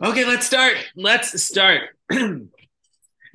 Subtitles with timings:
[0.00, 0.76] Okay, let's start.
[0.94, 1.96] Let's start.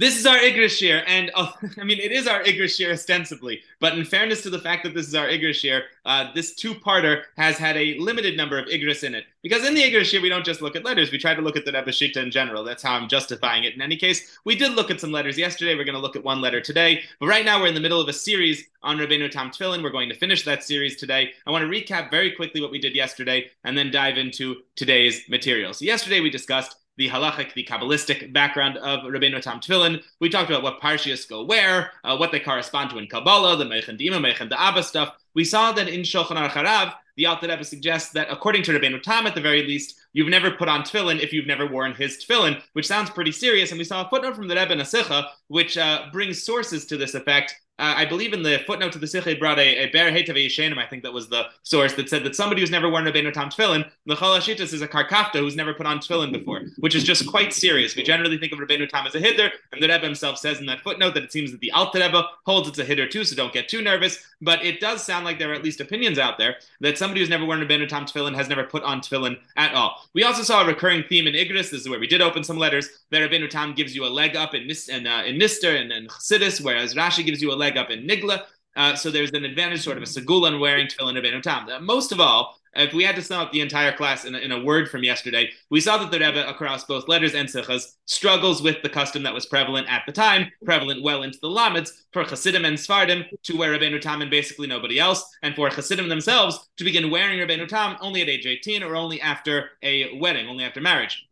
[0.04, 3.62] this is our Igrish year, and uh, I mean, it is our Igrish year ostensibly,
[3.80, 7.24] but in fairness to the fact that this is our Igrish year, uh, this two-parter
[7.38, 9.24] has had a limited number of Igris in it.
[9.42, 11.56] Because in the Igrish year, we don't just look at letters, we try to look
[11.56, 12.66] at the Shita in general.
[12.66, 13.76] That's how I'm justifying it.
[13.76, 15.76] In any case, we did look at some letters yesterday.
[15.76, 17.04] We're going to look at one letter today.
[17.22, 19.84] But right now, we're in the middle of a series on Rabbeinu Tam Tfilin.
[19.84, 21.32] We're going to finish that series today.
[21.48, 25.28] I want to recap very quickly what we did yesterday and then dive into today's
[25.30, 25.74] material.
[25.74, 30.02] So yesterday, we discussed the halachic, the kabbalistic background of Rabbeinu Tam Tefillin.
[30.20, 33.66] We talked about what parshias go where, uh, what they correspond to in Kabbalah, the
[33.66, 35.16] Meichen Dima, Meichen Abba stuff.
[35.34, 39.02] We saw that in Shulchan Aruch Harav, the Alter Rebbe suggests that according to Rabbeinu
[39.02, 42.24] Tam, at the very least, you've never put on tefillin if you've never worn his
[42.24, 43.72] tefillin, which sounds pretty serious.
[43.72, 47.14] And we saw a footnote from the Rebbe Nasicha, which uh, brings sources to this
[47.14, 50.36] effect uh, I believe in the footnote to the Sikhe brought a, a Ber Hetav
[50.36, 53.34] Yeshenim, I think that was the source that said that somebody who's never worn Rabbeinu
[53.34, 57.04] Tam tefillin, the Cholashitas is a Karkafta who's never put on tefillin before, which is
[57.04, 57.96] just quite serious.
[57.96, 60.68] We generally think of Rabbeinu Tam as a hiddur, and the Rebbe himself says in
[60.68, 63.36] that footnote that it seems that the Alter Rebbe holds it's a hiddur too, so
[63.36, 64.24] don't get too nervous.
[64.40, 67.30] But it does sound like there are at least opinions out there that somebody who's
[67.30, 70.08] never worn Rabbeinu Tam tefillin has never put on tefillin at all.
[70.14, 71.72] We also saw a recurring theme in Igris.
[71.72, 72.88] This is where we did open some letters.
[73.10, 76.08] That Rabbeinu Tam gives you a leg up in, in, uh, in Nister and, and
[76.10, 78.44] Chassidus, whereas Rashi gives you a leg up in Nigla.
[78.76, 81.70] Uh, so there's an advantage, sort of a segula in wearing tefillin Rabbeinu Tam.
[81.70, 84.40] Uh, most of all, if we had to sum up the entire class in a,
[84.40, 87.94] in a, word from yesterday, we saw that the Rebbe, across both letters and sichas,
[88.06, 91.92] struggles with the custom that was prevalent at the time, prevalent well into the Lamids,
[92.12, 96.10] for Hasidim and Sfardim to wear Rabbeinu Tam and basically nobody else, and for Hasidim
[96.10, 100.48] themselves to begin wearing Rabbeinu Tam only at age 18 or only after a wedding,
[100.48, 101.28] only after marriage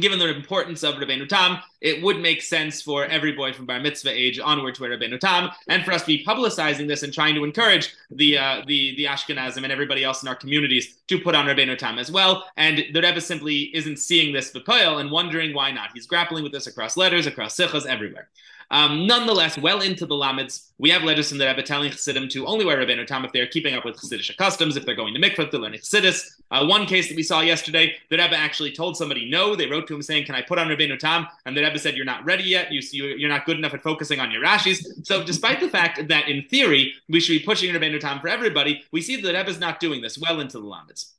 [0.00, 3.80] given the importance of Rabbeinu Tam, it would make sense for every boy from bar
[3.80, 7.12] mitzvah age onward to wear Rabbeinu Tam, and for us to be publicizing this and
[7.12, 11.18] trying to encourage the uh, the the Ashkenazim and everybody else in our communities to
[11.20, 12.44] put on Rabbeinu Tam as well.
[12.56, 15.90] And the Rebbe simply isn't seeing this b'koil and wondering why not.
[15.94, 18.28] He's grappling with this across letters, across sichas, everywhere.
[18.70, 22.46] Um, nonetheless, well into the Lamids, we have letters from the Rebbe telling Chassidim to
[22.46, 25.20] only wear Rabbeinu Tam if they're keeping up with Chassidish customs, if they're going to
[25.20, 26.40] mikvah to learn Chassidus.
[26.50, 29.54] Uh, one case that we saw yesterday, the Rebbe actually told somebody no.
[29.54, 31.96] They wrote to him saying, "Can I put on Rabbeinu Tam?" And the Rebbe said,
[31.96, 32.72] "You're not ready yet.
[32.72, 36.28] You, you're not good enough at focusing on your Rashis." So, despite the fact that
[36.28, 39.50] in theory we should be pushing Rabbeinu Tam for everybody, we see that the Rebbe
[39.50, 41.12] is not doing this well into the Lamids.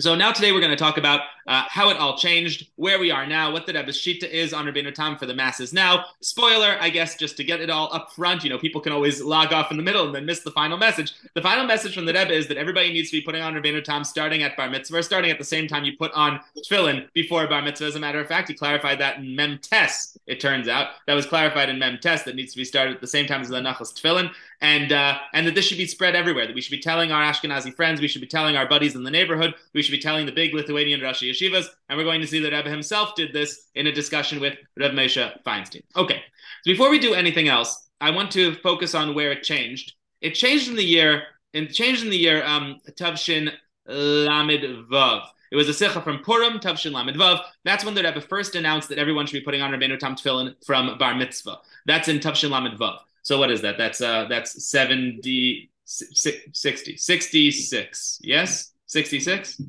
[0.00, 3.10] So now today we're going to talk about uh, how it all changed, where we
[3.10, 6.06] are now, what the Rebbe's Shita is on Rabbeinu Tam for the masses now.
[6.20, 8.42] Spoiler, I guess, just to get it all up front.
[8.42, 10.78] You know, people can always log off in the middle and then miss the final
[10.78, 11.12] message.
[11.34, 13.84] The final message from the Rebbe is that everybody needs to be putting on Rabbeinu
[13.84, 17.46] Tam starting at Bar Mitzvah, starting at the same time you put on Tefillin before
[17.46, 17.86] Bar Mitzvah.
[17.86, 20.92] As a matter of fact, he clarified that in Mem Tes, it turns out.
[21.06, 23.42] That was clarified in Mem Tes that needs to be started at the same time
[23.42, 24.30] as the Nachas Tefillin
[24.60, 26.46] and uh, and that this should be spread everywhere.
[26.46, 29.04] That we should be telling our Ashkenazi friends, we should be telling our buddies in
[29.04, 32.26] the neighborhood, we should be telling the big Lithuanian Rashi yeshivas, and we're going to
[32.26, 35.82] see that Rebbe himself did this in a discussion with Reb Moshe Feinstein.
[35.96, 36.22] Okay,
[36.62, 39.94] so before we do anything else, I want to focus on where it changed.
[40.20, 43.52] It changed in the year, it changed in the year um, Tavshin
[43.86, 45.22] Lamed Vav.
[45.50, 47.40] It was a sicha from Purim, Tavshin Lamed Vav.
[47.64, 50.54] That's when the Rebbe first announced that everyone should be putting on Rabbeinu Tam Tefillin
[50.64, 51.58] from Bar Mitzvah.
[51.86, 52.98] That's in Tavshin Lamed Vav.
[53.22, 53.76] So what is that?
[53.76, 58.18] That's uh that's 70 60 66.
[58.22, 58.72] Yes?
[58.86, 59.62] 66?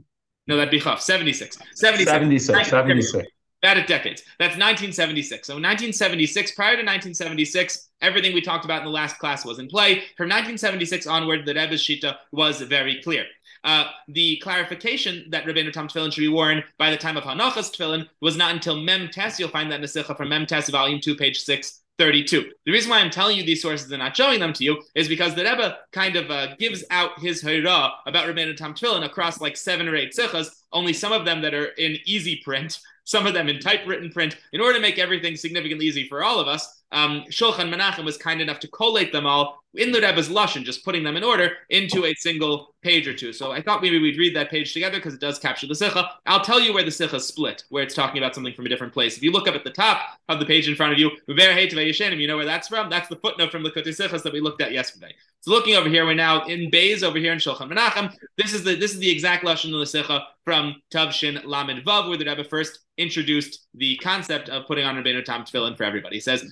[0.51, 0.99] No, that'd be Chaf.
[0.99, 1.57] 76.
[1.75, 2.11] 76.
[2.11, 2.69] 76.
[2.69, 3.27] 76.
[3.63, 4.21] That at decades.
[4.37, 5.47] That's 1976.
[5.47, 9.69] So 1976, prior to 1976, everything we talked about in the last class was in
[9.69, 9.99] play.
[10.17, 13.23] From 1976 onward, the Rebbe's Shita was very clear.
[13.63, 17.73] Uh, the clarification that Rabbeinu Tam Tefillin should be worn by the time of Hanachas
[17.73, 19.39] Tefillin was not until Mem Tes.
[19.39, 22.51] You'll find that in the Sikha from Mem Tes, volume 2, page 6, 32.
[22.65, 25.07] The reason why I'm telling you these sources and not showing them to you is
[25.07, 29.39] because the Rebbe kind of uh, gives out his Hira about Rabbeinu Tam Tefillin across
[29.39, 33.27] like seven or eight sichas, only some of them that are in easy print, some
[33.27, 36.47] of them in typewritten print, in order to make everything significantly easy for all of
[36.47, 40.63] us um, Shulchan Menachem was kind enough to collate them all in the Rebbe's Lashon,
[40.63, 43.31] just putting them in order into a single page or two.
[43.31, 46.09] So I thought maybe we'd read that page together because it does capture the Sikha.
[46.25, 48.93] I'll tell you where the Sikha split, where it's talking about something from a different
[48.93, 49.15] place.
[49.15, 52.27] If you look up at the top of the page in front of you, you
[52.27, 52.89] know where that's from?
[52.89, 55.13] That's the footnote from the Kote Sikhas that we looked at yesterday.
[55.41, 58.13] So looking over here, we're now in Bays over here in Shulchan Menachem.
[58.37, 62.07] This is the this is the exact Lashon of the Sikha from Tavshin Lamed Vav,
[62.07, 66.17] where the Rebbe first introduced the concept of putting on Rabbeinu Tam tefillin for everybody.
[66.17, 66.45] He says,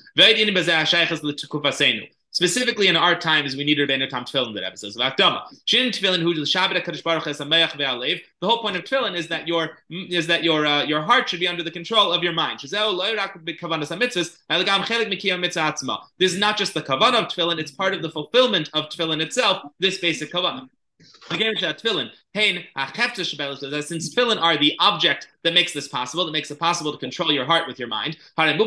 [2.31, 5.41] Specifically in our times, we need Rabbeinu Tam tefillin, that episode of Akdama.
[5.65, 8.21] Shin tefillin hu Shabbat HaKadosh Baruch ve'alev.
[8.39, 11.39] The whole point of tefillin is that your is that your uh, your heart should
[11.39, 12.59] be under the control of your mind.
[12.59, 12.79] This is
[16.39, 19.63] not just the kavanah of tefillin; it's part of the fulfillment of tefillin itself.
[19.79, 20.69] This basic kavanah.
[20.99, 21.69] Since
[24.13, 27.45] tefillin are the object that makes this possible, that makes it possible to control your
[27.45, 28.17] heart with your mind.
[28.37, 28.57] Maybe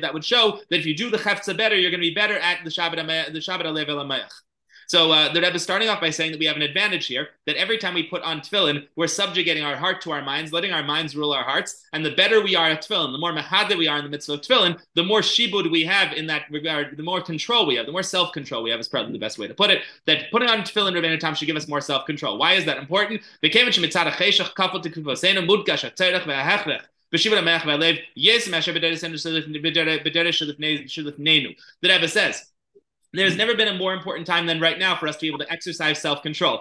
[0.00, 2.38] that would show that if you do the chefza better, you're going to be better
[2.38, 4.40] at the Shabbat the Shabbat
[4.90, 7.28] so uh, the Rebbe is starting off by saying that we have an advantage here,
[7.46, 10.72] that every time we put on tefillin, we're subjugating our heart to our minds, letting
[10.72, 11.86] our minds rule our hearts.
[11.92, 14.28] And the better we are at tefillin, the more mahadeh we are in the midst
[14.28, 17.86] of tefillin, the more shibud we have in that regard, the more control we have,
[17.86, 19.82] the more self-control we have is probably the best way to put it.
[20.06, 22.36] That putting on tefillin Rebbeinu Tam should give us more self-control.
[22.36, 23.22] Why is that important?
[23.42, 23.48] The
[31.84, 32.50] Rebbe says
[33.12, 35.38] there's never been a more important time than right now for us to be able
[35.38, 36.60] to exercise self-control.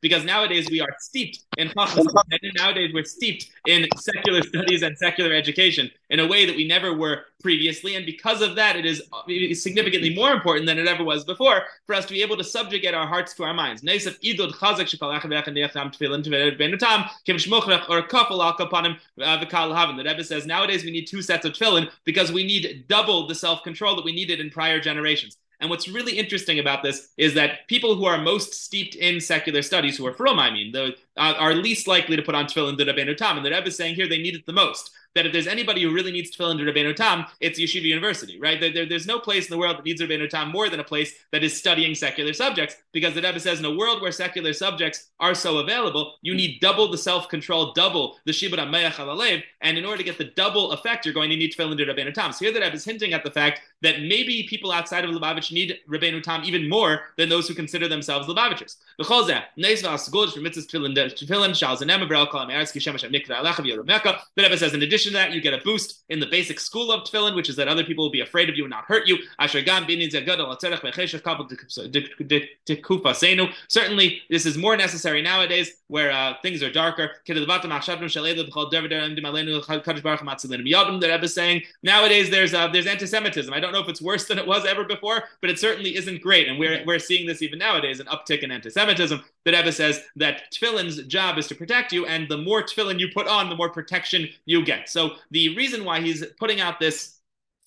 [0.00, 1.72] Because nowadays we are steeped in
[2.56, 6.92] nowadays we're steeped in secular studies and secular education in a way that we never
[6.94, 7.94] were previously.
[7.94, 9.02] And because of that, it is
[9.62, 12.92] significantly more important than it ever was before for us to be able to subjugate
[12.94, 13.82] our hearts to our minds.
[13.82, 13.86] Uh,
[19.36, 23.34] the Rebbe says nowadays we need two sets of tefillin because we need double the
[23.34, 25.38] self-control that we needed in prior generations.
[25.60, 29.62] And what's really interesting about this is that people who are most steeped in secular
[29.62, 32.78] studies, who are from, I mean, the, uh, are least likely to put on tefillin
[32.78, 33.36] the Rabbeinu Tam.
[33.36, 35.82] And the Rebbe is saying here they need it the most that if there's anybody
[35.82, 38.60] who really needs to fill into Rabbeinu Tam, it's Yeshiva University, right?
[38.60, 40.84] There, there, there's no place in the world that needs Rabbeinu Tam more than a
[40.84, 44.52] place that is studying secular subjects, because the Rebbe says in a world where secular
[44.52, 49.76] subjects are so available, you need double the self-control, double the Shibud HaMeach Alalev, and
[49.76, 52.14] in order to get the double effect, you're going to need to fill into Rabbeinu
[52.14, 52.32] Tam.
[52.32, 55.50] So here the Rebbe is hinting at the fact that maybe people outside of Lubavitch
[55.50, 58.76] need Rabbeinu Tam even more than those who consider themselves Lubavitchers.
[58.98, 59.04] The
[64.36, 66.92] Rebbe says, in addition addition to that, you get a boost in the basic school
[66.92, 69.06] of tefillin, which is that other people will be afraid of you and not hurt
[69.06, 69.18] you.
[73.68, 77.12] Certainly, this is more necessary nowadays where uh, things are darker.
[77.26, 77.34] The
[81.08, 83.52] Rebbe is saying nowadays there's uh, there's anti-Semitism.
[83.52, 86.20] I don't know if it's worse than it was ever before, but it certainly isn't
[86.22, 89.22] great, and we're we're seeing this even nowadays, an uptick in anti-Semitism.
[89.44, 93.08] The Rebbe says that tefillin's job is to protect you, and the more tefillin you
[93.12, 94.89] put on, the more protection you get.
[94.90, 97.20] So the reason why he's putting out this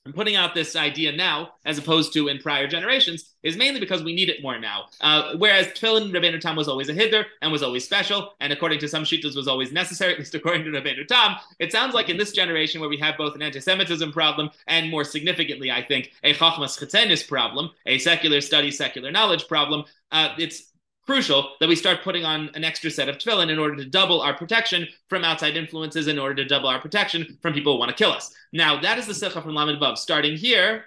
[0.05, 4.03] and putting out this idea now, as opposed to in prior generations, is mainly because
[4.03, 4.87] we need it more now.
[4.99, 8.79] Uh, whereas Tefillin Rabbeinu Tam was always a hither and was always special, and according
[8.79, 11.37] to some shittas was always necessary, at least according to Rabbeinu Tam.
[11.59, 15.05] It sounds like in this generation where we have both an anti-Semitism problem and more
[15.05, 19.85] significantly, I think, a chachmas chetenis problem, a secular study, secular knowledge problem.
[20.11, 20.72] Uh, it's
[21.05, 24.21] crucial that we start putting on an extra set of tefillin in order to double
[24.21, 27.89] our protection from outside influences, in order to double our protection from people who want
[27.89, 28.33] to kill us.
[28.51, 29.97] Now, that is the sikha from Lamed Vav.
[29.97, 30.85] Starting here,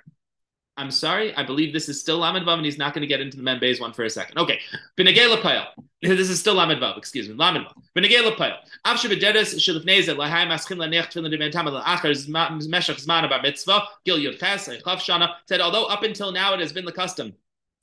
[0.79, 3.21] I'm sorry, I believe this is still Lamed Vav, and he's not going to get
[3.21, 4.39] into the Membe's one for a second.
[4.39, 4.61] Okay,
[4.99, 5.67] Benegay Lapayel.
[6.03, 7.73] This is still Lamed Vav, excuse me, Lamed Vav.
[7.97, 8.59] Benegay Lapayel.
[8.87, 13.83] Avshe Bederes Shilif Neze Lahai Maschim Lanech Tefillin Divan Tam Achar Meshach Zman Bar Mitzvah
[14.05, 17.35] Gil Yud Ches Shana said although up until now it has been the custom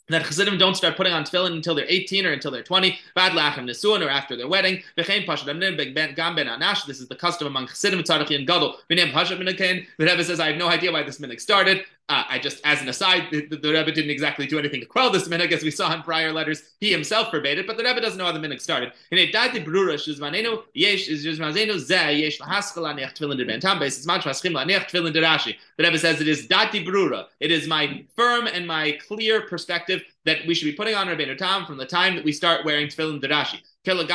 [0.10, 3.32] that Chassidim don't start putting on tefillin until they're 18 or until they're 20, bad
[3.32, 4.84] lachem nesuin or after their wedding.
[4.96, 5.08] This
[7.00, 8.78] is the custom among Chassidim, Tzadach, and Gadol.
[8.90, 11.86] The Rebbe says, I have no idea why this minhag started.
[12.10, 15.10] Uh, I just, as an aside, the, the, Rebbe didn't exactly do anything to quell
[15.10, 16.62] this minhag, as we saw in prior letters.
[16.82, 18.92] He himself forbade it, but the Rebbe doesn't know how the minhag started.
[19.12, 23.80] In a dati brura shizmanenu yesh is shizmanenu ze yesh lahaskal aniach tefillin de bentam
[23.80, 25.56] beis it's mach vaschim laniach tefillin de Rashi.
[25.78, 27.28] The Rebbe says it is dati brura.
[27.40, 31.38] It is my firm and my clear perspective that we should be putting on Rabbeinu
[31.38, 33.62] Tam from the time that we start wearing tefillin de Rashi.
[33.86, 34.06] That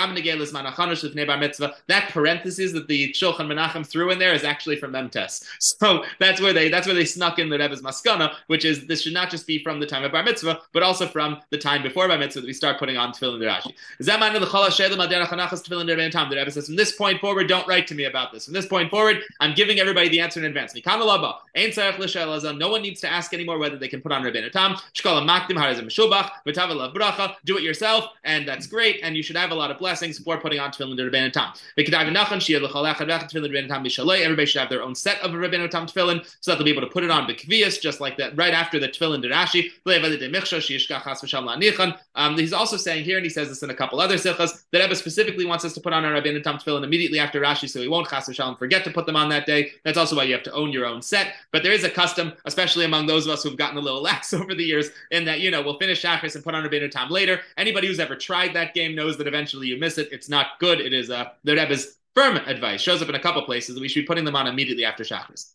[2.11, 5.45] parenthesis that the Shulchan Menachem threw in there is actually from Memtes.
[5.59, 9.03] So that's where they that's where they snuck in the Rebbe's Maskana, which is this
[9.03, 11.83] should not just be from the time of Bar Mitzvah, but also from the time
[11.83, 13.73] before Bar Mitzvah that we start putting on Tefillin Rashi.
[13.99, 14.05] The
[16.37, 18.47] Rebbe says, from this point forward, don't write to me about this.
[18.47, 20.75] From this point forward, I'm giving everybody the answer in advance.
[20.75, 20.81] No
[22.69, 24.77] one needs to ask anymore whether they can put on Rabbeinu Tam.
[27.45, 30.41] Do it yourself, and that's great, and you should have a lot of blessings before
[30.41, 31.53] putting on tefillin to Rebbeinu Tam.
[34.23, 36.83] Everybody should have their own set of Rebbeinu Tam tefillin, so that they'll be able
[36.83, 39.71] to put it on bekvias, just like that, right after the tefillin derashi.
[42.15, 44.81] Um, he's also saying here, and he says this in a couple other sichas, that
[44.81, 47.81] Rebbe specifically wants us to put on our Rebbeinu Tam tefillin immediately after Rashi, so
[47.81, 49.73] we won't chas v'shalom forget to put them on that day.
[49.85, 51.35] That's also why you have to own your own set.
[51.53, 54.33] But there is a custom, especially among those of us who've gotten a little lax
[54.33, 57.11] over the years, in that you know we'll finish Shachris and put on Rebbeinu Tam
[57.11, 57.41] later.
[57.57, 60.09] Anybody who's ever tried that game knows that eventually eventually you miss it.
[60.13, 60.79] It's not good.
[60.79, 62.83] It is uh, the Rebbe's firm advice.
[62.83, 65.05] Shows up in a couple places that we should be putting them on immediately after
[65.05, 65.53] Shacharis.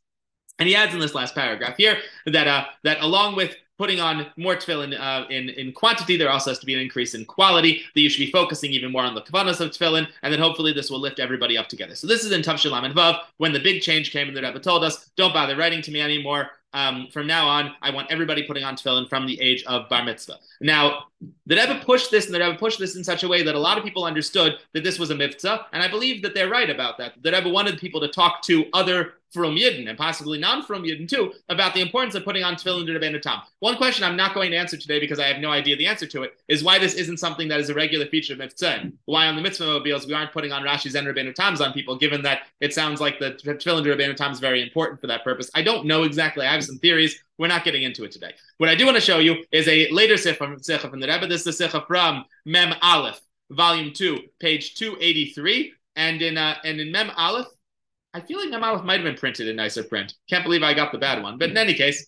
[0.58, 4.28] And he adds in this last paragraph here that uh, that along with putting on
[4.38, 7.82] more tefillin uh, in in quantity, there also has to be an increase in quality.
[7.94, 10.74] That you should be focusing even more on the kavanas of tefillin, and then hopefully
[10.74, 11.96] this will lift everybody up together.
[11.96, 14.42] So this is in Tav Shalom and Vav when the big change came, and the
[14.42, 18.12] Rebbe told us, "Don't bother writing to me anymore um, from now on, I want
[18.12, 20.40] everybody putting on tefillin from the age of bar mitzvah.
[20.60, 21.06] Now,
[21.46, 23.60] the Rebbe pushed this, and the Rebbe pushed this in such a way that a
[23.60, 26.70] lot of people understood that this was a mitzvah, and I believe that they're right
[26.70, 27.14] about that.
[27.22, 31.10] The Rebbe wanted people to talk to other from Yidden and possibly non from Yidden
[31.10, 33.42] too about the importance of putting on tefillin to Rebbeinu Tam.
[33.60, 36.06] One question I'm not going to answer today because I have no idea the answer
[36.06, 38.92] to it is why this isn't something that is a regular feature of mitzvah.
[39.06, 41.98] Why on the mitzvah mobiles we aren't putting on Rashi's and Rebbeinu Tams on people,
[41.98, 45.24] given that it sounds like the tefillin to Rebbeinu Tam is very important for that
[45.24, 45.50] purpose.
[45.56, 46.46] I don't know exactly.
[46.46, 47.23] I have some theories.
[47.38, 48.34] We're not getting into it today.
[48.58, 51.08] What I do want to show you is a later sikha from, sikha from the
[51.08, 51.28] Rebbe.
[51.28, 55.74] This is the sikha from Mem Aleph, volume two, page 283.
[55.96, 57.48] And in uh, and in Mem Aleph,
[58.14, 60.14] I feel like Mem Aleph might have been printed in nicer print.
[60.30, 61.38] Can't believe I got the bad one.
[61.38, 62.08] But in any case,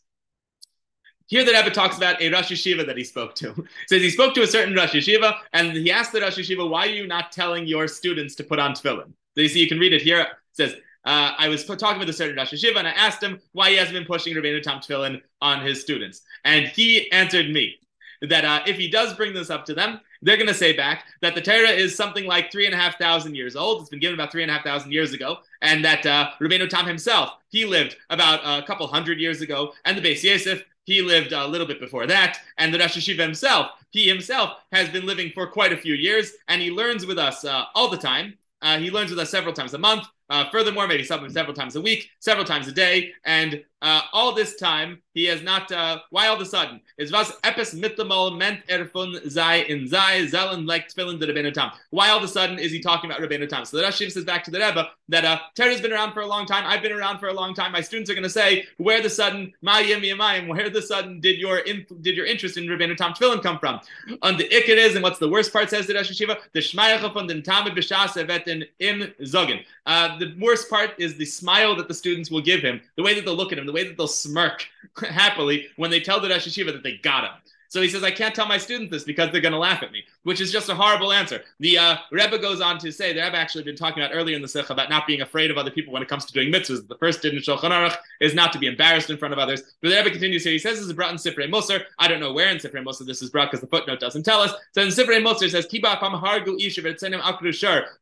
[1.28, 3.54] here the Rebbe talks about a Rosh Yeshiva that he spoke to.
[3.88, 6.86] says he spoke to a certain Rosh Yeshiva, and he asked the Rosh Yeshiva, why
[6.86, 9.12] are you not telling your students to put on tefillin?
[9.34, 10.22] So you see, you can read it here.
[10.22, 13.40] It says, uh, I was talking with the certain Rosh Yeshiva, and I asked him
[13.52, 16.22] why he hasn't been pushing Rabbeinu Tam tefillin on his students.
[16.44, 17.76] And he answered me
[18.22, 21.06] that uh, if he does bring this up to them, they're going to say back
[21.22, 23.82] that the Torah is something like three and a half thousand years old.
[23.82, 26.70] It's been given about three and a half thousand years ago, and that uh, Rabbeinu
[26.70, 31.02] Tam himself he lived about a couple hundred years ago, and the Beis Yosef he
[31.02, 35.06] lived a little bit before that, and the Rosh Yeshiva himself he himself has been
[35.06, 38.34] living for quite a few years, and he learns with us uh, all the time.
[38.62, 40.08] Uh, he learns with us several times a month.
[40.30, 44.34] Uh, furthermore, maybe something several times a week, several times a day, and uh, all
[44.34, 45.72] this time he has not.
[45.72, 50.26] Uh, why all of a sudden is was epis mitlamol ment erfun zai in zai
[50.26, 51.72] zelen like tefillin de Rebbeinu Tam?
[51.92, 53.66] Why all of a sudden is he talking about Rebbeinu Tam?
[53.66, 56.28] So the Rashi says back to the Rebbe that uh, Torah's been around for a
[56.28, 56.64] long time.
[56.66, 57.72] I've been around for a long time.
[57.72, 60.48] My students are going to say, where the sudden mayim yamayim?
[60.48, 61.62] Where the sudden did your
[62.02, 63.80] did your interest in Rebbeinu Tam tefillin come from?
[64.22, 67.28] On the is, and what's the worst part says the Rosh Yeshiva the shmayacha von
[67.28, 69.64] den tamid b'shas evetin im zogin.
[69.86, 73.14] Uh, the worst part is the smile that the students will give him, the way
[73.14, 74.68] that they'll look at him, the way that they'll smirk
[74.98, 77.34] happily when they tell the Rosh Yeshiva that they got him.
[77.70, 79.92] So he says, I can't tell my students this because they're going to laugh at
[79.92, 81.42] me, which is just a horrible answer.
[81.60, 84.42] The uh, Rebbe goes on to say, the Rebbe actually been talking about earlier in
[84.42, 86.88] the Sikh about not being afraid of other people when it comes to doing mitzvahs.
[86.88, 89.62] The first din in Shulchan Aruch is not to be embarrassed in front of others.
[89.82, 90.54] But the Rebbe continues here.
[90.54, 91.84] He says this is brought in Sifrei Musar.
[92.00, 94.42] I don't know where in Sifrei Musar this is brought because the footnote doesn't tell
[94.42, 94.52] us.
[94.72, 96.56] So in Sifrei Musar says, Kiba hargu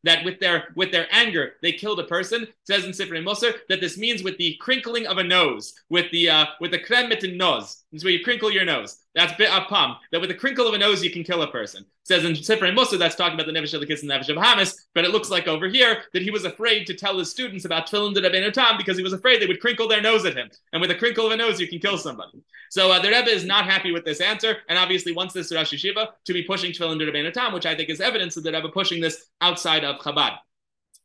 [0.04, 2.44] that with their with their anger they killed a person.
[2.44, 6.10] It says in Sifrei Musar that this means with the crinkling of a nose, with
[6.12, 7.84] the uh, with the krem nose.
[7.92, 9.00] It's where you crinkle your nose.
[9.14, 9.98] That's bit apam.
[10.12, 11.84] That with the crinkle of a nose you can kill a person.
[11.84, 14.38] It says in Sifrei Musar that's talking about the the Kiss and the Nevish of
[14.38, 17.66] Hamas, but it looks like over here that he was afraid to tell his students
[17.66, 20.36] about Tefillin de Rabbeinu Tam because he was afraid they would crinkle their nose at
[20.36, 20.50] him.
[20.72, 22.44] And with a crinkle of a nose you can kill somebody.
[22.70, 25.74] So uh, the Rebbe is not happy with this answer, and obviously wants this Rosh
[25.74, 28.52] Yeshiva to be pushing Tefillin de Rabbeinu Tam, which I think is evidence of the
[28.52, 30.38] Rebbe pushing this outside of Chabad.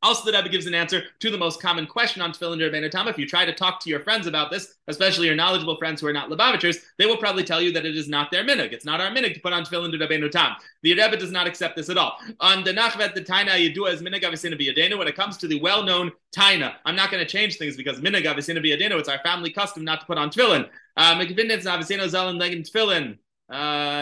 [0.00, 3.08] Also, the Rebbe gives an answer to the most common question on Tefillin Rebbeinu Tam.
[3.08, 6.06] If you try to talk to your friends about this, especially your knowledgeable friends who
[6.06, 8.72] are not Lubavitchers, they will probably tell you that it is not their minig.
[8.72, 10.54] It's not our minig to put on Tefillin Rebbeinu Tam.
[10.82, 12.16] The Rebbe does not accept this at all.
[12.38, 14.96] On the Nachvet, the Taina Yedua is minig biyadenu.
[14.98, 18.24] When it comes to the well-known Taina, I'm not going to change things because minig
[18.24, 18.98] biyadenu.
[18.98, 20.68] It's our family custom not to put on Tefillin.
[20.96, 21.24] Uh.
[23.50, 23.54] Uh,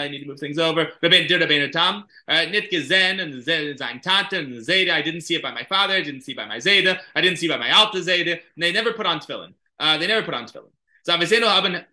[0.03, 0.85] I need to move things over.
[0.85, 4.91] Tam, uh, Nitke Zen and Zain Tata and Zayda.
[4.91, 5.93] I didn't see it by my father.
[5.93, 6.99] I didn't see it by my Zayda.
[7.15, 8.33] I didn't see it by my Alta Zayda.
[8.33, 9.53] And they never put on tefillin.
[9.79, 10.71] Uh, they never put on tefillin.
[11.03, 11.85] So Aviseno haben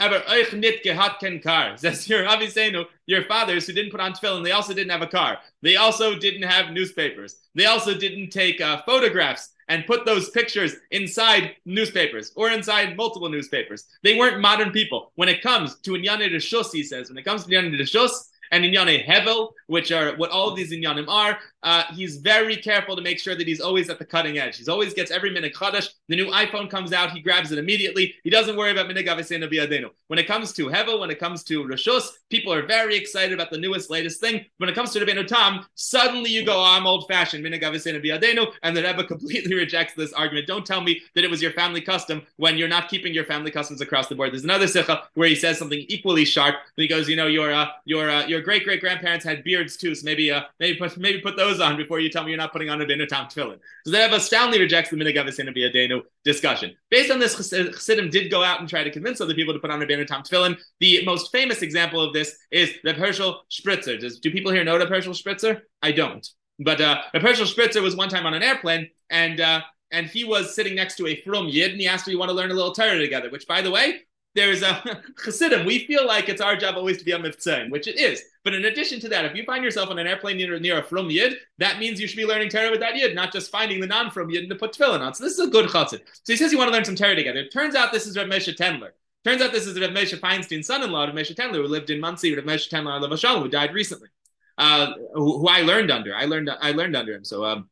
[0.00, 1.76] aber euch nicht gehabt kein car.
[1.76, 5.06] Says your Aviseno, your fathers who didn't put on tefillin, they also didn't have a
[5.06, 5.38] car.
[5.60, 7.36] They also didn't have newspapers.
[7.54, 13.28] They also didn't take uh, photographs and put those pictures inside newspapers or inside multiple
[13.28, 13.86] newspapers.
[14.02, 15.12] They weren't modern people.
[15.16, 18.64] When it comes to Inyane Rishus, he says, when it comes to Inyane Rishus, and
[18.64, 21.38] Inyane Hevel, which are what all of these Inyanim are.
[21.62, 24.56] Uh, he's very careful to make sure that he's always at the cutting edge.
[24.56, 25.90] He's always gets every minute Kaddish.
[26.08, 28.14] The new iPhone comes out, he grabs it immediately.
[28.24, 29.90] He doesn't worry about Minig Avisena Biadenu.
[30.06, 33.50] When it comes to Hevel, when it comes to Rishus, people are very excited about
[33.50, 34.44] the newest, latest thing.
[34.56, 38.02] When it comes to Rabbeinu Tam, suddenly you go, oh, I'm old fashioned, Minig Avisena
[38.02, 40.46] Biadenu, and the Rebbe completely rejects this argument.
[40.46, 43.50] Don't tell me that it was your family custom when you're not keeping your family
[43.50, 44.32] customs across the board.
[44.32, 46.56] There's another Sikha where he says something equally sharp.
[46.76, 49.94] He goes, you know, your uh, your uh, your great great grandparents had beards too,
[49.94, 52.52] so maybe uh, maybe put maybe put those on before you tell me you're not
[52.52, 53.58] putting on Rabbeinu Tam tefillin.
[53.84, 56.74] So the Rebbe soundly rejects the Minagavisin Discussion.
[56.90, 59.70] Based on this, Chassidim did go out and try to convince other people to put
[59.70, 60.58] on Rabbeinu Tam tefillin.
[60.80, 63.98] The most famous example of this is the Herschel Spritzer.
[63.98, 65.62] Does, do people here know the Herschel Spritzer?
[65.82, 66.28] I don't.
[66.58, 70.54] But uh, Herschel Spritzer was one time on an airplane, and uh, and he was
[70.54, 72.54] sitting next to a Frum Yid, and he asked me, "You want to learn a
[72.54, 74.00] little Torah together?" Which, by the way,
[74.38, 75.66] there's a Chassidim.
[75.66, 78.22] We feel like it's our job always to be a mitzvah, which it is.
[78.44, 80.82] But in addition to that, if you find yourself on an airplane near, near a
[80.82, 83.80] Frum Yid, that means you should be learning Torah with that Yid, not just finding
[83.80, 85.12] the non-Frum Yid to put tefillin on.
[85.12, 86.00] So this is a good Chassid.
[86.22, 87.40] So he says you want to learn some Torah together.
[87.40, 88.90] It turns out this is Rav Moshe Tendler.
[89.24, 92.34] Turns out this is Rav Moshe Feinstein's son-in-law, Rav Moshe Tendler, who lived in Monsey,
[92.34, 94.08] Rav Moshe Tendler Shalom, who died recently,
[94.56, 96.14] uh, who, who, I learned under.
[96.14, 97.24] I learned I learned under him.
[97.24, 97.68] So um,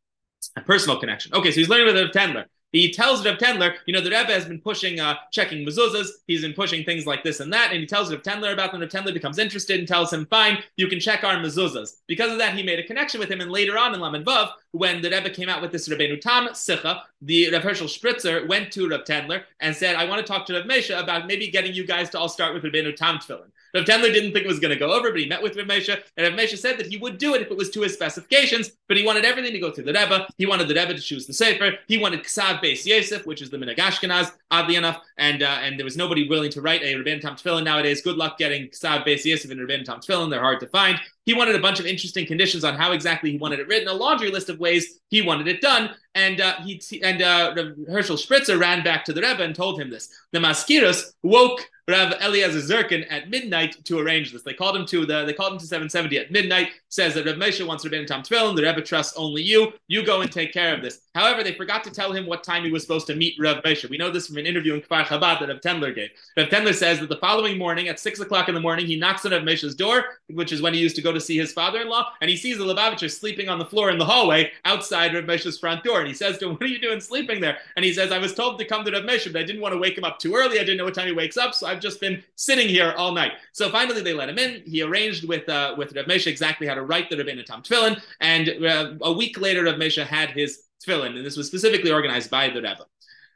[0.56, 1.32] a personal connection.
[1.32, 2.46] Okay, so he's learning with Rav Tendler.
[2.76, 6.08] He tells Rav Tendler, you know, the Rebbe has been pushing, uh, checking mezuzahs.
[6.26, 7.70] He's been pushing things like this and that.
[7.70, 8.82] And he tells Rav Tendler about them.
[8.82, 11.96] Rav Tendler becomes interested and tells him, fine, you can check our mezuzahs.
[12.06, 13.40] Because of that, he made a connection with him.
[13.40, 16.48] And later on in Lamed Vav, when the Rebbe came out with this Rabbeinu Tam
[16.48, 20.46] Sicha, the Rav Herschel Spritzer went to Rav Tendler and said, I want to talk
[20.46, 23.50] to Rav Mesha about maybe getting you guys to all start with Rabbeinu Tam Tefillin.
[23.74, 25.66] Rav Tendler didn't think it was going to go over, but he met with Rav
[25.66, 27.92] Mesha, and Rav Mesha said that he would do it if it was to his
[27.92, 30.26] specifications, but he wanted everything to go through the Rebbe.
[30.38, 31.72] He wanted the Rebbe to choose the Sefer.
[31.86, 35.78] He wanted Ksav Beis Yosef, which is the Minhag Ashkenaz, oddly enough, and uh, and
[35.78, 38.02] there was nobody willing to write a Rabbeinu Tam Tefillin nowadays.
[38.02, 40.30] Good luck getting Ksav Beis Yosef and Rabbeinu Tam Tefillin.
[40.30, 40.98] They're hard to find.
[41.26, 43.92] He wanted a bunch of interesting conditions on how exactly he wanted it written, a
[43.92, 45.90] laundry list of ways he wanted it done.
[46.16, 47.54] And uh, he and uh,
[47.88, 50.08] Herschel Spritzer ran back to the Rebbe and told him this.
[50.32, 54.42] The Maskiros woke Rav Eliezer Zirkind at midnight to arrange this.
[54.42, 56.70] They called him to the they called him to 770 at midnight.
[56.88, 58.56] Says that Rav Moshe wants Rabbeinu Tam Tefillin.
[58.56, 59.72] The Rebbe trusts only you.
[59.86, 61.00] You go and take care of this.
[61.14, 63.88] However, they forgot to tell him what time he was supposed to meet Rav Moshe.
[63.88, 66.10] We know this from an interview in Kfar Chabad that Rav Tendler gave.
[66.36, 69.24] Rav Tendler says that the following morning at six o'clock in the morning he knocks
[69.24, 72.10] on Rav Moshe's door, which is when he used to go to see his father-in-law,
[72.20, 75.58] and he sees the Lubavitcher sleeping on the floor in the hallway outside Rav Moshe's
[75.58, 76.05] front door.
[76.06, 78.18] And he says to him, "What are you doing sleeping there?" And he says, "I
[78.18, 80.18] was told to come to Rav Moshe, but I didn't want to wake him up
[80.18, 80.58] too early.
[80.58, 83.12] I didn't know what time he wakes up, so I've just been sitting." here all
[83.12, 83.32] night.
[83.52, 84.62] So finally, they let him in.
[84.64, 88.00] He arranged with uh, with Rav Mesha exactly how to write the Rabbeinu Tam tefillin,
[88.20, 92.30] and uh, a week later, Rav Mesha had his tefillin, and this was specifically organized
[92.30, 92.86] by the Rebbe.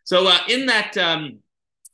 [0.05, 0.97] So uh, in that.
[0.97, 1.41] Um,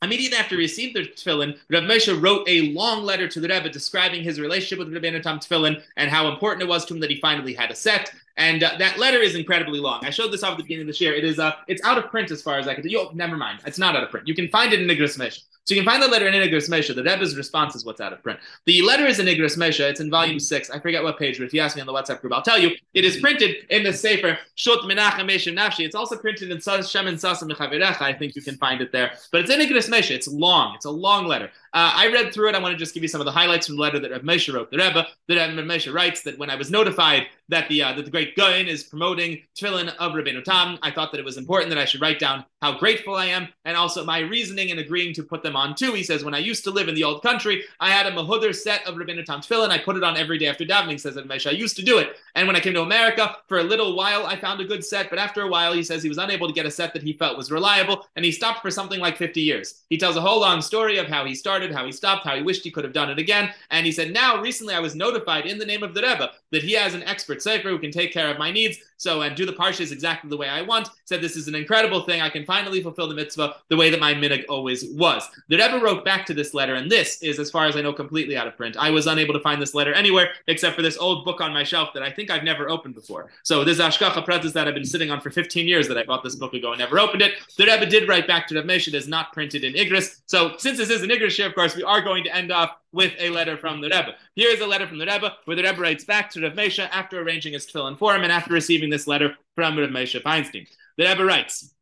[0.03, 3.67] Immediately after he received the tefillin, Rav Moshe wrote a long letter to the Rebbe
[3.67, 7.09] describing his relationship with Rabbeinu Tam tefillin and how important it was to him that
[7.09, 8.13] he finally had a set.
[8.37, 10.05] And uh, that letter is incredibly long.
[10.05, 11.13] I showed this off at the beginning of the year.
[11.13, 12.91] It is uh, it's out of print as far as I can tell.
[12.91, 13.59] Yo, never mind.
[13.65, 14.27] It's not out of print.
[14.27, 15.41] You can find it in Nigras Mesha.
[15.67, 16.95] So you can find the letter in Inigris Mesha.
[16.95, 18.39] The Rebbe's response is what's out of print.
[18.65, 19.89] The letter is in Inigris Mesha.
[19.89, 20.69] It's in volume six.
[20.69, 22.57] I forget what page, but if you ask me on the WhatsApp group, I'll tell
[22.57, 22.71] you.
[22.93, 25.85] It is printed in the Sefer Shut Menachem Meshim Nafshi.
[25.85, 28.01] It's also printed in Shem and Sasa Mechavirecha.
[28.01, 29.11] I think you can find it there.
[29.33, 30.11] But it's in Inigris Mesha.
[30.11, 30.73] It's long.
[30.75, 31.51] It's a long letter.
[31.73, 32.55] Uh, I read through it.
[32.55, 34.21] I want to just give you some of the highlights from the letter that Rav
[34.21, 34.71] Moshe wrote.
[34.71, 38.05] The Rebbe, the Rebbe Moshe writes that when I was notified that the uh, that
[38.05, 41.69] the great Gaon is promoting Tefillin of Rabbeinu Tam, I thought that it was important
[41.69, 45.13] that I should write down how grateful I am and also my reasoning in agreeing
[45.15, 45.93] to put them on too.
[45.93, 48.55] He says, when I used to live in the old country, I had a Mahudr
[48.55, 51.25] set of Rabbeinu Tam and I put it on every day after davening, says Rav
[51.25, 51.47] Moshe.
[51.47, 52.17] I used to do it.
[52.35, 55.09] And when I came to America, for a little while, I found a good set.
[55.09, 57.13] But after a while, he says he was unable to get a set that he
[57.13, 58.05] felt was reliable.
[58.15, 59.81] And he stopped for something like 50 years.
[59.89, 62.43] He tells a whole long story of how he started, how he stopped, how he
[62.43, 63.51] wished he could have done it again.
[63.71, 66.63] And he said, now recently I was notified in the name of the Rebbe that
[66.63, 68.77] he has an expert sefer who can take care of my needs.
[68.97, 70.89] So and do the parshas exactly the way I want.
[71.05, 72.21] Said this is an incredible thing.
[72.21, 75.27] I can finally fulfill the mitzvah the way that my minig always was.
[75.49, 77.93] The Rebbe wrote back to this letter, and this is, as far as I know,
[77.93, 78.75] completely out of print.
[78.77, 81.63] I was unable to find this letter anywhere except for this old book on my
[81.63, 83.29] shelf that I think I've never opened before.
[83.43, 86.23] So this Ashkacha Pratis that I've been sitting on for 15 years that I bought
[86.23, 87.33] this book ago and never opened it.
[87.57, 88.87] The Rebbe did write back to Rav Mesh.
[88.87, 90.21] It is not printed in Igris.
[90.25, 93.13] So since this is an Igris of course, we are going to end off with
[93.19, 94.15] a letter from the Rebbe.
[94.35, 96.89] Here is a letter from the Rebbe where the Rebbe writes back to Rav Mesha
[96.91, 100.67] after arranging his tefillin for him and after receiving this letter from Rav Mesha Feinstein.
[100.97, 101.73] The Rebbe writes,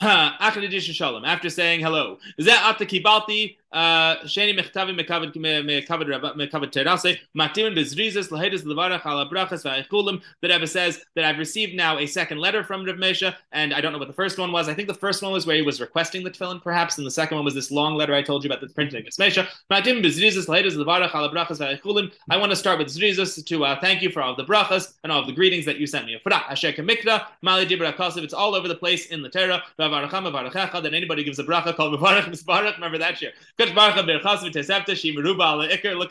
[0.00, 2.18] Shalom after saying hello.
[4.25, 5.27] שני מכתבים מכבד
[6.73, 10.21] terase, matirin bezrizes lahedis levarach ala brachas v'aikulim.
[10.41, 13.81] The Rebbe says that I've received now a second letter from Rav Mesha, and I
[13.81, 14.69] don't know what the first one was.
[14.69, 17.11] I think the first one was where he was requesting the tefillin, perhaps, and the
[17.11, 19.47] second one was this long letter I told you about the printing of Mesha.
[19.71, 22.11] Matirin bezrizes lahedis levarach ala brachas v'aikulim.
[22.29, 24.93] I want to start with zrizes to uh, thank you for all of the brachas
[25.03, 26.19] and all of the greetings that you sent me.
[26.31, 28.23] Asher kemikra mali dibra kasev.
[28.23, 29.63] It's all over the place in the Torah.
[29.77, 33.31] That anybody gives a bracha called Mevarach Remember that year.
[33.58, 33.70] Look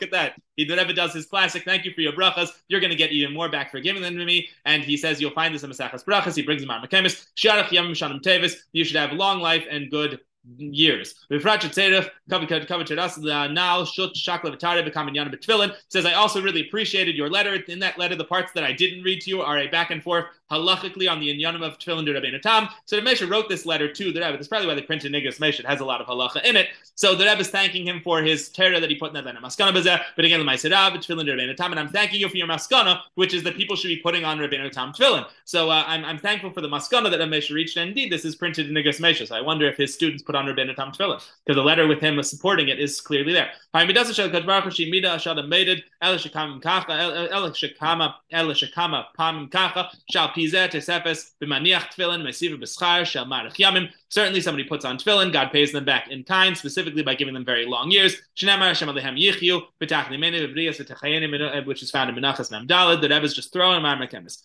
[0.02, 0.34] at that.
[0.56, 1.64] He never does his classic.
[1.64, 2.50] Thank you for your brachas.
[2.68, 4.48] You're going to get even more back for giving them to me.
[4.64, 6.34] And he says you'll find this in Masachas brachas.
[6.34, 6.82] He brings them out
[7.72, 8.56] Yom Tevis.
[8.72, 10.20] You should have long life and good
[10.56, 11.14] years.
[15.88, 17.54] Says I also really appreciated your letter.
[17.54, 20.02] In that letter, the parts that I didn't read to you are a back and
[20.02, 22.68] forth halachically on the inyanim of tefillin Tam.
[22.86, 24.32] So the Mesha wrote this letter to the Rebbe.
[24.32, 25.64] That's probably why they printed Niggas Mesha.
[25.64, 26.68] Has a lot of halacha in it.
[26.94, 29.38] So the Rebbe is thanking him for his terror that he put in that letter.
[29.40, 32.48] Maskana bazeh, but again, the Maiserav, tefillin to Tam, and I'm thanking you for your
[32.48, 35.26] maskana, which is that people should be putting on Rabbeinu Tam tefillin.
[35.44, 38.34] So uh, I'm, I'm thankful for the maskana that Mesha reached, and indeed, this is
[38.34, 39.26] printed in Niggas Mesha.
[39.28, 42.00] So I wonder if his students put on Rabbeinu Tam tefillin because the letter with
[42.00, 43.50] him supporting it is clearly there.
[54.10, 57.44] Certainly, somebody puts on tefillin, God pays them back in kind, specifically by giving them
[57.44, 58.16] very long years.
[58.42, 58.74] Eh,
[61.64, 63.00] which is found in Menachas Namdalid.
[63.00, 64.42] The Rebbe is just throwing Mar Mekemis.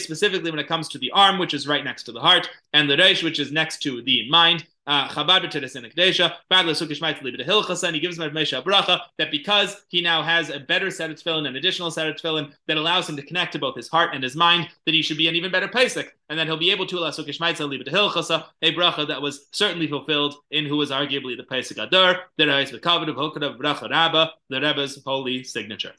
[0.00, 2.88] Specifically, when it comes to the arm, which is right next to the heart, and
[2.88, 4.64] the Reish, which is next to the mind.
[4.88, 9.84] Chabad b'teresin ekdesha, badla sukishmait libid hilchasa, and he gives him a bracha that because
[9.88, 13.08] he now has a better set of tefillin, an additional set of tefillin that allows
[13.08, 15.36] him to connect to both his heart and his mind, that he should be an
[15.36, 19.06] even better pesach, and that he'll be able to la sukishmait libid hilchasa, a bracha
[19.06, 23.16] that was certainly fulfilled in who was arguably the posek hador, the reis v'kavod of
[23.16, 25.92] hokadav bracha rabba, the Rebbe's holy signature.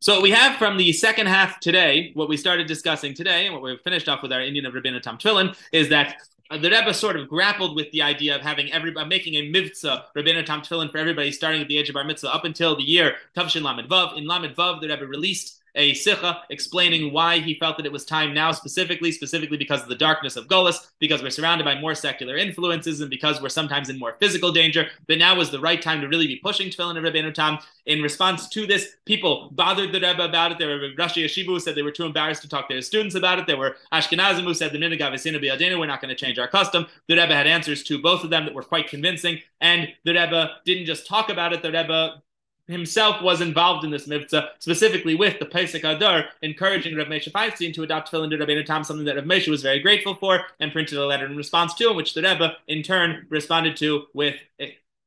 [0.00, 3.62] So we have from the second half today, what we started discussing today, and what
[3.62, 6.16] we've finished off with our Indian of Rabbeinu Tam Tfilin, is that
[6.52, 9.48] Uh, the Rebbe sort of grappled with the idea of having everybody uh, making a
[9.48, 12.76] mitzvah Rabbeinu Tam Tfilin for everybody starting at the age of Bar Mitzvah up until
[12.76, 14.18] the year Tavshin Lamed Vav.
[14.18, 18.04] In Lamed Vav, the Rebbe released a sikha explaining why he felt that it was
[18.04, 21.94] time now specifically, specifically because of the darkness of Golis, because we're surrounded by more
[21.94, 25.80] secular influences, and because we're sometimes in more physical danger, that now was the right
[25.80, 27.58] time to really be pushing Tefillin and Rebbeinu Tam.
[27.86, 30.58] In response to this, people bothered the Rebbe about it.
[30.58, 33.14] There were Roshei Yeshiva who said they were too embarrassed to talk to their students
[33.14, 33.46] about it.
[33.46, 36.86] There were Ashkenazim who said the Minagav Isina we're not going to change our custom.
[37.08, 40.50] The Rebbe had answers to both of them that were quite convincing, and the Rebbe
[40.64, 41.62] didn't just talk about it.
[41.62, 42.22] The Rebbe
[42.68, 47.74] himself was involved in this mitzvah, specifically with the Posek HaDor, encouraging Rav Moshe Feinstein
[47.74, 50.72] to adopt tefillin to Rabbeinu Tam, something that Rav Moshe was very grateful for, and
[50.72, 54.36] printed a letter in response to, in which the Rebbe, in turn, responded to with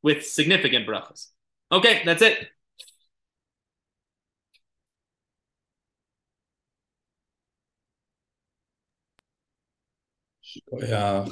[0.03, 1.27] with significant brachas.
[1.71, 2.49] Okay, that's it.
[10.71, 11.25] Yeah.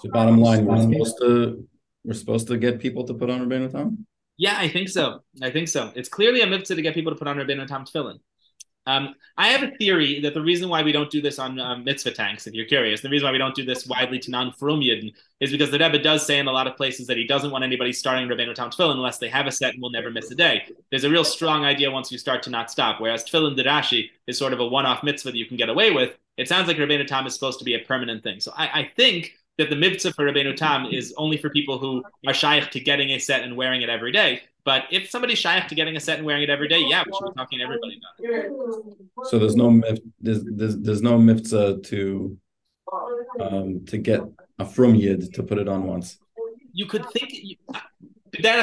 [0.00, 1.68] So bottom line, we're supposed to
[2.04, 4.06] we're supposed to get people to put on Rabbeinu Tam.
[4.38, 5.20] Yeah, I think so.
[5.42, 5.92] I think so.
[5.94, 8.18] It's clearly a mitzvah to get people to put on Rabbeinu Tam tefillin.
[8.86, 11.84] Um, I have a theory that the reason why we don't do this on um,
[11.84, 14.80] mitzvah tanks, if you're curious, the reason why we don't do this widely to non-frum
[14.80, 17.50] yidden is because the Rebbe does say in a lot of places that he doesn't
[17.50, 20.30] want anybody starting Rabbeinu Tam tefillin unless they have a set and will never miss
[20.30, 20.64] a day.
[20.90, 24.38] There's a real strong idea once you start to not stop, whereas tefillin dirashi is
[24.38, 26.16] sort of a one-off mitzvah that you can get away with.
[26.38, 28.40] It sounds like Rabbeinu Tam is supposed to be a permanent thing.
[28.40, 32.02] So I, I think that the mitzvah for Rabbeinu Tam is only for people who
[32.26, 34.42] are shaykh to getting a set and wearing it every day.
[34.64, 37.12] But if somebody's shaykh to getting a set and wearing it every day, yeah, we
[37.12, 38.50] should be talking to everybody about it.
[39.24, 39.80] So there's no
[40.20, 42.38] there's there's, there's no mitzvah to
[43.40, 44.20] um to get
[44.58, 46.18] a from yid to put it on once.
[46.72, 47.32] You could think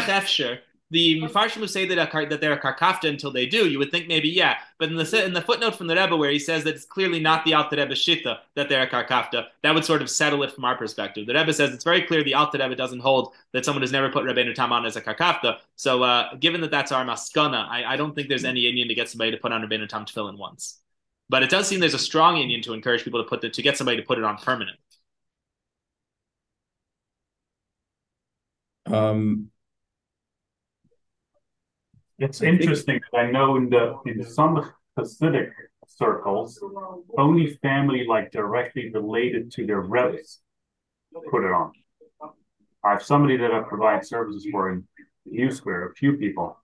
[0.08, 3.78] efsher the Mepharshim who say that, a, that they're a karkafta until they do, you
[3.78, 4.58] would think maybe yeah.
[4.80, 7.20] But in the in the footnote from the Rebbe where he says that it's clearly
[7.20, 10.52] not the Alter Rebbe shita that they're a karkafta, that would sort of settle it
[10.54, 11.28] from our perspective.
[11.28, 14.10] The Rebbe says it's very clear the Alter Rebbe doesn't hold that someone has never
[14.10, 15.58] put Rebbeinu Tam on as a karkafta.
[15.76, 18.96] So uh, given that that's our maskana, I, I, don't think there's any Indian to
[18.96, 20.80] get somebody to put on Rebbeinu Tam tefillin once.
[21.30, 23.62] But it does seem there's a strong Indian to encourage people to put the, to
[23.62, 24.78] get somebody to put it on permanent.
[28.86, 29.52] Um,
[32.20, 35.52] it's interesting that I know in the in some Hasidic
[35.88, 36.60] circles,
[37.18, 40.42] only family like directly related to their rebbes
[41.30, 41.72] put it on.
[42.84, 44.88] I have somebody that I provide services for in
[45.26, 46.58] New Square, a few people,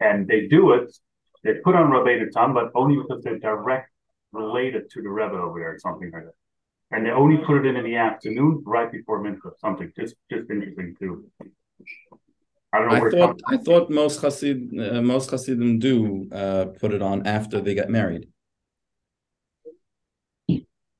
[0.00, 0.96] and they do it.
[1.42, 3.90] They put on Rabbeinu Tam, but only because they're direct
[4.32, 6.34] related to the Rebbe over there, or something like that.
[6.90, 9.52] And they only put it in in the afternoon, right before mincha.
[9.58, 11.30] Something just just interesting too.
[12.74, 13.06] I don't know.
[13.06, 17.60] I thought I thought most Hasid uh, most Hasidim do uh, put it on after
[17.60, 18.28] they get married.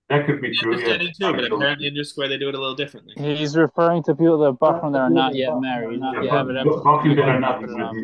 [0.08, 0.78] That could be true.
[0.78, 0.98] Yeah.
[0.98, 3.14] Too, but apparently in New Square they do it a little differently.
[3.16, 5.98] He's referring to people that are Bachman that are not yet married.
[5.98, 7.60] Not yeah, yet Bachman that are not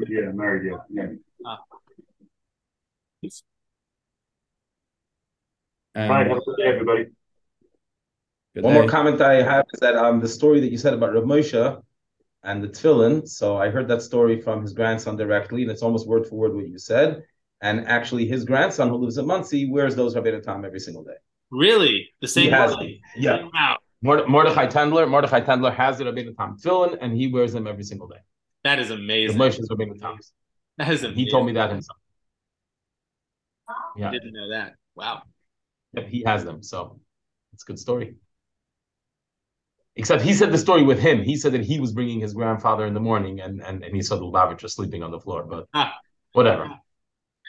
[0.09, 0.80] yet married yet.
[0.90, 1.06] Yeah.
[1.46, 1.59] Ah.
[5.94, 7.06] Um, right, have a good day, everybody.
[8.54, 8.80] Good One day.
[8.80, 11.83] more comment I have is that um the story that you said about Rav Moshe
[12.42, 13.26] and the tefillin.
[13.29, 16.55] So I heard that story from his grandson directly, and it's almost word for word
[16.55, 17.22] what you said.
[17.62, 21.16] And actually, his grandson, who lives in Monsey, wears those Rabbeinu Tam every single day.
[21.50, 22.50] Really, the same.
[22.53, 22.94] One?
[23.16, 23.48] Yeah.
[23.53, 27.85] Wow, Mordechai Tendler, Mordechai Tendler has the Rabbeinu Tam tefillin, and he wears them every
[27.85, 28.20] single day.
[28.64, 29.37] that is The amazing.
[29.37, 30.33] Moshe's Rabbeinu Tams.
[30.79, 31.18] That is amazing.
[31.24, 31.98] He told me that himself.
[33.68, 34.74] I Yeah, didn't know that.
[34.94, 35.22] Wow.
[35.92, 36.62] yeah, he has them.
[36.62, 37.00] So
[37.53, 38.14] it's a good story.
[39.96, 41.22] Except he said the story with him.
[41.22, 44.03] He said that he was bringing his grandfather in the morning, and and, and he
[44.03, 45.44] saw the Lubavitcher sleeping on the floor.
[45.44, 45.94] But Ah.
[46.33, 46.70] whatever.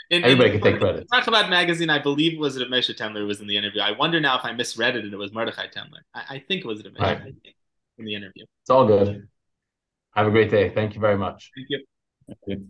[0.09, 1.07] In, Everybody in, can take credit.
[1.11, 1.89] Talk about magazine.
[1.89, 3.81] I believe it was it Moshe Tendler was in the interview.
[3.81, 6.01] I wonder now if I misread it and it was Mordechai Tendler.
[6.13, 7.21] I, I think it was Moshe Right.
[7.97, 8.43] In the interview.
[8.61, 9.27] It's all good.
[10.15, 10.69] Have a great day.
[10.69, 11.51] Thank you very much.
[11.55, 11.85] Thank you.
[12.49, 12.61] Okay.